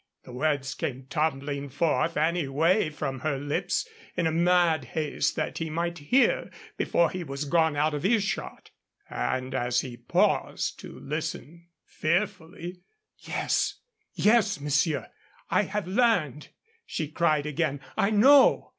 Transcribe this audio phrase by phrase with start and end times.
[0.23, 5.59] The words came tumbling forth any way from her lips in the mad haste that
[5.59, 8.71] he might hear before he was gone out of earshot.
[9.11, 12.81] And as he paused to listen, fearfully:
[13.19, 13.75] "Yes,
[14.15, 15.07] yes, monsieur,
[15.51, 16.47] I have learned,"
[16.83, 17.79] she cried again.
[17.95, 18.69] "I know.